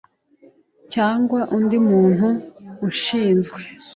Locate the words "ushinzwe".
2.89-3.59